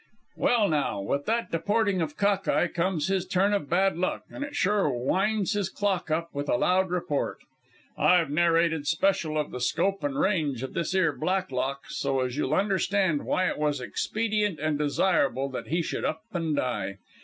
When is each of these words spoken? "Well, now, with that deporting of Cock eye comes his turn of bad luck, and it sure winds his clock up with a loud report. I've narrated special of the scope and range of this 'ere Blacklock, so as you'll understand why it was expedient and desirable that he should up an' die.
"Well, 0.35 0.67
now, 0.67 0.99
with 0.99 1.27
that 1.27 1.51
deporting 1.51 2.01
of 2.01 2.17
Cock 2.17 2.47
eye 2.47 2.65
comes 2.69 3.07
his 3.07 3.23
turn 3.27 3.53
of 3.53 3.69
bad 3.69 3.99
luck, 3.99 4.23
and 4.31 4.43
it 4.43 4.55
sure 4.55 4.89
winds 4.89 5.53
his 5.53 5.69
clock 5.69 6.09
up 6.09 6.31
with 6.33 6.49
a 6.49 6.55
loud 6.55 6.89
report. 6.89 7.37
I've 7.95 8.31
narrated 8.31 8.87
special 8.87 9.37
of 9.37 9.51
the 9.51 9.61
scope 9.61 10.03
and 10.03 10.17
range 10.19 10.63
of 10.63 10.73
this 10.73 10.95
'ere 10.95 11.15
Blacklock, 11.15 11.83
so 11.89 12.21
as 12.21 12.35
you'll 12.35 12.55
understand 12.55 13.25
why 13.27 13.47
it 13.47 13.59
was 13.59 13.79
expedient 13.79 14.59
and 14.59 14.75
desirable 14.79 15.49
that 15.49 15.67
he 15.67 15.83
should 15.83 16.03
up 16.03 16.23
an' 16.33 16.55
die. 16.55 16.97